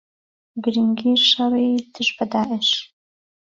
گرنگی 0.63 1.13
شەڕی 1.29 1.71
دژ 1.95 2.09
بە 2.17 2.25
داعش 2.31 2.69